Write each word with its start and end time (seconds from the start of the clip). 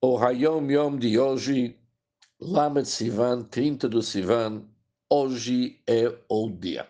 O 0.00 0.16
Hayom 0.16 0.70
Yom 0.70 0.96
de 0.96 1.18
hoje, 1.18 1.76
Lamed 2.38 2.86
Sivan, 2.86 3.42
30 3.42 3.88
do 3.88 4.00
Sivan, 4.00 4.64
hoje 5.10 5.82
é 5.88 6.16
o 6.28 6.48
dia. 6.48 6.88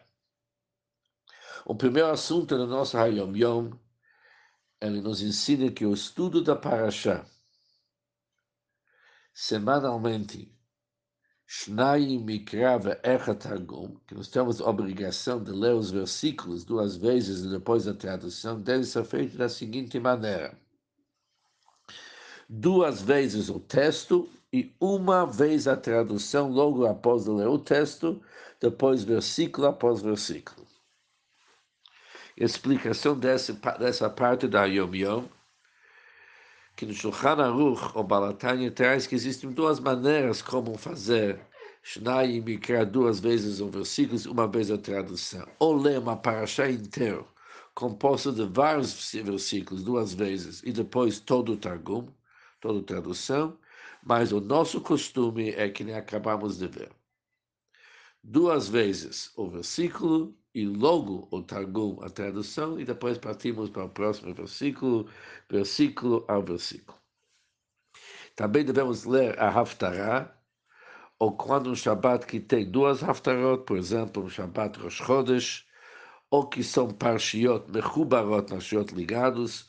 O 1.64 1.74
primeiro 1.74 2.10
assunto 2.10 2.54
do 2.58 2.66
nosso 2.66 2.98
Hayom 2.98 3.34
Yom, 3.34 3.70
ele 4.78 5.00
nos 5.00 5.22
ensina 5.22 5.72
que 5.72 5.86
o 5.86 5.94
estudo 5.94 6.44
da 6.44 6.54
Parashá, 6.54 7.24
semanalmente, 9.32 10.54
Shnai 11.46 12.18
Mikra 12.18 13.00
Echat 13.02 13.40
Targum, 13.40 13.98
que 14.06 14.14
nós 14.14 14.28
temos 14.28 14.60
a 14.60 14.68
obrigação 14.68 15.42
de 15.42 15.50
ler 15.50 15.74
os 15.74 15.90
versículos 15.90 16.62
duas 16.62 16.94
vezes 16.98 17.42
e 17.42 17.48
depois 17.48 17.88
a 17.88 17.94
tradução, 17.94 18.60
deve 18.60 18.84
ser 18.84 19.06
feito 19.06 19.38
da 19.38 19.48
seguinte 19.48 19.98
maneira 19.98 20.67
duas 22.48 23.02
vezes 23.02 23.50
o 23.50 23.60
texto 23.60 24.28
e 24.52 24.74
uma 24.80 25.26
vez 25.26 25.68
a 25.68 25.76
tradução 25.76 26.50
logo 26.50 26.86
após 26.86 27.26
ler 27.26 27.48
o 27.48 27.58
texto, 27.58 28.20
depois 28.60 29.04
versículo 29.04 29.66
após 29.66 30.00
versículo. 30.00 30.66
Explicação 32.36 33.18
dessa, 33.18 33.52
dessa 33.78 34.08
parte 34.08 34.48
da 34.48 34.64
Yom 34.64 34.94
Yom, 34.94 35.24
que 36.74 36.86
no 36.86 36.94
Shulchan 36.94 37.42
Aruch, 37.42 37.90
o 37.94 38.02
Balatanya, 38.02 38.70
traz 38.70 39.06
que 39.06 39.14
existem 39.14 39.50
duas 39.50 39.80
maneiras 39.80 40.40
como 40.40 40.78
fazer 40.78 41.40
Shnai 41.82 42.40
Mikra 42.40 42.86
duas 42.86 43.18
vezes 43.18 43.60
o 43.60 43.68
versículo, 43.68 44.20
uma 44.30 44.46
vez 44.46 44.70
a 44.70 44.78
tradução. 44.78 45.46
Ou 45.58 45.76
ler 45.76 45.98
uma 45.98 46.16
parasha 46.16 46.70
inteiro, 46.70 47.26
composto 47.74 48.32
de 48.32 48.44
vários 48.44 49.12
versículos, 49.12 49.82
duas 49.82 50.14
vezes, 50.14 50.62
e 50.64 50.72
depois 50.72 51.18
todo 51.18 51.52
o 51.52 51.56
Targum, 51.56 52.06
toda 52.60 52.82
tradução, 52.82 53.58
mas 54.02 54.32
o 54.32 54.40
nosso 54.40 54.80
costume 54.80 55.50
é 55.50 55.68
que 55.68 55.84
nem 55.84 55.94
acabamos 55.94 56.58
de 56.58 56.66
ver. 56.68 56.90
Duas 58.22 58.68
vezes 58.68 59.32
o 59.36 59.48
versículo 59.48 60.36
e 60.54 60.66
logo 60.66 61.28
o 61.30 61.42
Targum, 61.42 61.98
a 62.02 62.10
tradução, 62.10 62.80
e 62.80 62.84
depois 62.84 63.16
partimos 63.16 63.70
para 63.70 63.84
o 63.84 63.88
próximo 63.88 64.34
versículo, 64.34 65.08
versículo 65.48 66.24
ao 66.26 66.42
versículo. 66.42 66.98
Também 68.34 68.64
devemos 68.64 69.04
ler 69.04 69.38
a 69.38 69.48
Haftarah, 69.48 70.36
ou 71.18 71.36
quando 71.36 71.70
um 71.70 71.74
Shabbat 71.74 72.26
que 72.26 72.40
tem 72.40 72.70
duas 72.70 73.02
Haftarot, 73.02 73.64
por 73.64 73.76
exemplo, 73.76 74.24
um 74.24 74.28
Shabbat 74.28 74.78
Rosh 74.80 74.94
Chodesh, 74.94 75.66
ou 76.30 76.48
que 76.48 76.62
são 76.62 76.90
Parshiot, 76.90 77.70
Mechubarot, 77.70 78.48
Parshiot 78.48 78.94
ligados, 78.94 79.68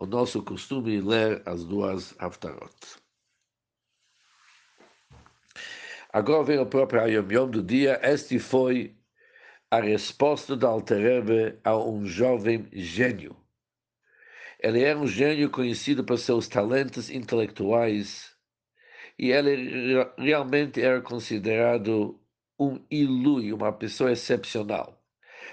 o 0.00 0.06
nosso 0.06 0.42
costume 0.42 1.00
ler 1.00 1.42
as 1.44 1.64
duas 1.64 2.14
Haftarot. 2.18 2.72
Agora 6.12 6.44
vem 6.44 6.58
o 6.58 6.66
próprio 6.66 7.00
Ayom 7.00 7.30
Yom 7.30 7.50
do 7.50 7.62
dia. 7.62 8.00
Este 8.02 8.38
foi 8.38 8.96
a 9.70 9.80
resposta 9.80 10.56
da 10.56 10.68
Alterebe 10.68 11.58
a 11.64 11.76
um 11.76 12.06
jovem 12.06 12.68
gênio. 12.72 13.36
Ele 14.60 14.82
era 14.82 14.98
um 14.98 15.06
gênio 15.06 15.50
conhecido 15.50 16.04
por 16.04 16.18
seus 16.18 16.48
talentos 16.48 17.10
intelectuais 17.10 18.34
e 19.18 19.30
ele 19.30 19.96
realmente 20.16 20.80
era 20.80 21.00
considerado 21.02 22.20
um 22.58 22.84
ilui, 22.90 23.52
uma 23.52 23.72
pessoa 23.72 24.12
excepcional. 24.12 24.97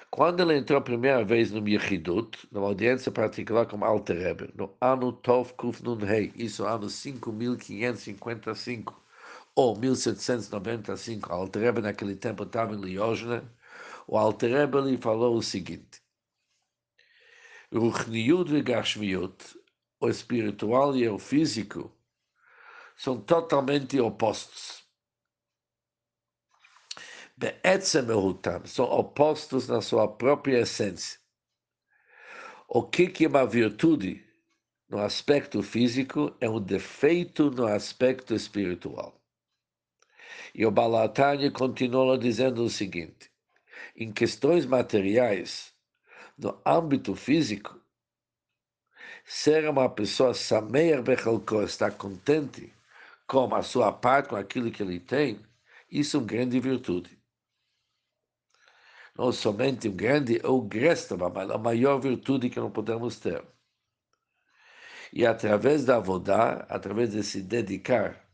Quando 0.09 0.41
ele 0.41 0.57
entrou 0.57 0.79
a 0.79 0.81
primeira 0.81 1.23
vez 1.23 1.51
no 1.51 1.67
Yechidut, 1.67 2.47
numa 2.51 2.67
audiência 2.67 3.11
particular 3.11 3.65
com 3.65 3.83
Alter 3.83 4.17
Rebbe, 4.17 4.53
no 4.55 4.75
ano 4.79 5.11
Tov 5.11 5.53
Kuf 5.53 5.83
Nun 5.83 5.97
isso 6.35 6.65
ano 6.65 6.89
5555 6.89 9.03
ou 9.55 9.75
1795, 9.77 11.31
Alter 11.31 11.61
Rebbe 11.61 11.81
naquele 11.81 12.15
tempo 12.15 12.43
estava 12.43 12.75
em 12.75 12.79
Liojna, 12.79 13.43
o 14.07 14.17
Alter 14.17 14.51
Rebbe 14.51 14.81
lhe 14.81 14.97
falou 14.97 15.35
o 15.35 15.43
seguinte, 15.43 16.01
Ruchniut 17.73 18.55
e 18.55 18.61
Gashmiut, 18.61 19.57
o 19.99 20.09
espiritual 20.09 20.95
e 20.95 21.07
o 21.09 21.17
físico, 21.17 21.91
são 22.95 23.19
totalmente 23.19 23.99
opostos. 23.99 24.84
São 28.65 28.85
opostos 28.85 29.67
na 29.67 29.81
sua 29.81 30.07
própria 30.07 30.59
essência. 30.59 31.19
O 32.67 32.81
que, 32.81 33.25
é 33.25 33.27
uma 33.27 33.45
virtude 33.45 34.25
no 34.87 34.99
aspecto 34.99 35.61
físico 35.61 36.33
é 36.39 36.49
um 36.49 36.61
defeito 36.61 37.51
no 37.51 37.67
aspecto 37.67 38.33
espiritual. 38.33 39.21
E 40.53 40.65
o 40.65 40.71
Balatanya 40.71 41.51
continua 41.51 42.17
dizendo 42.17 42.63
o 42.63 42.69
seguinte: 42.69 43.29
em 43.97 44.13
questões 44.13 44.65
materiais, 44.65 45.73
no 46.37 46.57
âmbito 46.65 47.15
físico, 47.15 47.77
ser 49.25 49.67
uma 49.67 49.89
pessoa 49.89 50.33
sameir 50.33 51.03
bechalko, 51.03 51.63
está 51.63 51.91
contente 51.91 52.73
com 53.27 53.53
a 53.53 53.61
sua 53.61 53.91
parte, 53.91 54.29
com 54.29 54.35
aquilo 54.37 54.71
que 54.71 54.81
ele 54.81 55.01
tem, 55.01 55.45
isso 55.91 56.15
é 56.15 56.19
uma 56.21 56.27
grande 56.27 56.59
virtude 56.61 57.24
não 59.17 59.31
somente 59.31 59.87
um 59.87 59.95
grande 59.95 60.41
ou 60.43 60.61
grestava, 60.61 61.29
mas 61.29 61.49
a 61.49 61.57
maior 61.57 61.99
virtude 61.99 62.49
que 62.49 62.59
não 62.59 62.69
podemos 62.69 63.17
ter. 63.19 63.43
E 65.13 65.25
através 65.25 65.85
da 65.85 65.95
Avodá, 65.95 66.65
através 66.69 67.11
de 67.11 67.23
se 67.23 67.41
dedicar, 67.41 68.27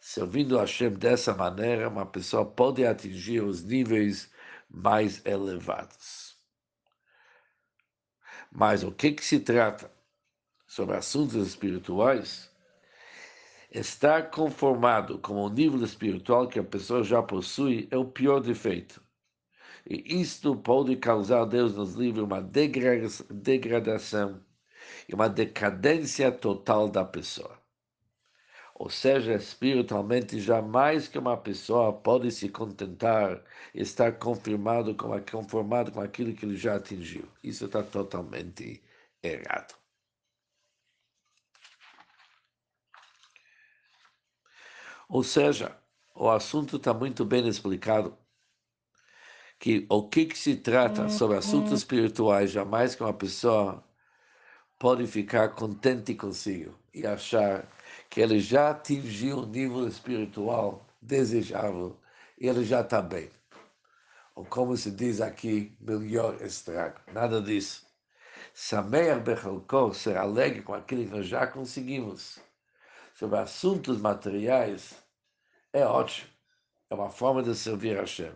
servindo 0.00 0.58
a 0.58 0.62
Hashem 0.62 0.92
dessa 0.92 1.34
maneira, 1.34 1.88
uma 1.88 2.06
pessoa 2.06 2.46
pode 2.46 2.86
atingir 2.86 3.42
os 3.42 3.64
níveis 3.64 4.30
mais 4.68 5.24
elevados. 5.26 6.36
Mas 8.52 8.84
o 8.84 8.92
que, 8.92 9.12
que 9.12 9.24
se 9.24 9.40
trata 9.40 9.90
sobre 10.66 10.96
assuntos 10.96 11.46
espirituais? 11.46 12.48
Estar 13.70 14.30
conformado 14.30 15.18
com 15.18 15.34
o 15.34 15.48
nível 15.48 15.82
espiritual 15.84 16.48
que 16.48 16.58
a 16.58 16.64
pessoa 16.64 17.02
já 17.04 17.22
possui 17.22 17.88
é 17.90 17.96
o 17.96 18.04
pior 18.04 18.40
defeito. 18.40 19.00
E 19.88 20.20
isto 20.20 20.56
pode 20.56 20.96
causar, 20.96 21.44
Deus 21.46 21.74
nos 21.74 21.94
livre, 21.94 22.20
uma 22.22 22.40
degradação 22.40 24.44
e 25.08 25.14
uma 25.14 25.28
decadência 25.28 26.30
total 26.32 26.88
da 26.88 27.04
pessoa. 27.04 27.58
Ou 28.74 28.88
seja, 28.88 29.34
espiritualmente, 29.34 30.40
jamais 30.40 31.06
que 31.06 31.18
uma 31.18 31.36
pessoa 31.36 31.92
pode 31.92 32.30
se 32.32 32.48
contentar, 32.48 33.44
estar 33.74 34.12
confirmado 34.18 34.94
com, 34.94 35.08
conformado 35.30 35.92
com 35.92 36.00
aquilo 36.00 36.34
que 36.34 36.46
ele 36.46 36.56
já 36.56 36.76
atingiu. 36.76 37.28
Isso 37.42 37.66
está 37.66 37.82
totalmente 37.82 38.82
errado. 39.22 39.78
Ou 45.08 45.22
seja, 45.22 45.76
o 46.14 46.28
assunto 46.30 46.76
está 46.76 46.94
muito 46.94 47.24
bem 47.24 47.46
explicado 47.48 48.16
que 49.60 49.86
o 49.90 50.08
que, 50.08 50.24
que 50.24 50.38
se 50.38 50.56
trata 50.56 51.10
sobre 51.10 51.36
assuntos 51.36 51.72
espirituais, 51.72 52.50
jamais 52.50 52.94
que 52.94 53.02
uma 53.02 53.12
pessoa 53.12 53.84
pode 54.78 55.06
ficar 55.06 55.50
contente 55.50 56.14
consigo 56.14 56.74
e 56.94 57.06
achar 57.06 57.68
que 58.08 58.22
ele 58.22 58.40
já 58.40 58.70
atingiu 58.70 59.40
o 59.40 59.46
nível 59.46 59.86
espiritual 59.86 60.82
desejável 61.02 61.94
e 62.38 62.48
ele 62.48 62.64
já 62.64 62.80
está 62.80 63.02
bem. 63.02 63.28
Ou 64.34 64.46
como 64.46 64.74
se 64.78 64.90
diz 64.90 65.20
aqui, 65.20 65.76
melhor 65.78 66.40
estrago. 66.40 66.98
Nada 67.12 67.42
disso. 67.42 67.86
Sameach 68.54 69.20
Bechalko, 69.20 69.92
ser 69.92 70.16
alegre 70.16 70.62
com 70.62 70.72
aquilo 70.72 71.04
que 71.04 71.10
nós 71.10 71.26
já 71.26 71.46
conseguimos. 71.46 72.38
Sobre 73.14 73.38
assuntos 73.38 74.00
materiais, 74.00 74.94
é 75.70 75.84
ótimo. 75.84 76.30
É 76.88 76.94
uma 76.94 77.10
forma 77.10 77.42
de 77.42 77.54
servir 77.54 77.98
a 77.98 78.00
Hashem 78.00 78.32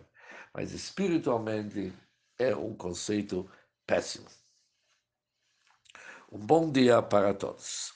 mas 0.55 0.71
espiritualmente 0.71 1.93
é 2.39 2.55
um 2.55 2.73
conceito 2.73 3.45
péssimo. 3.85 4.25
Um 6.31 6.39
bom 6.39 6.71
dia 6.71 7.01
para 7.01 7.33
todos. 7.33 7.93